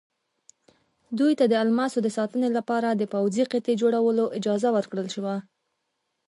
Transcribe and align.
دوی 1.17 1.33
ته 1.39 1.45
د 1.47 1.53
الماسو 1.63 1.97
د 2.03 2.07
ساتنې 2.17 2.49
لپاره 2.57 2.89
د 2.91 3.03
پوځي 3.13 3.43
قطعې 3.51 3.73
جوړولو 3.81 4.23
اجازه 4.37 4.69
ورکړل 4.73 5.07
شوه. 5.15 5.35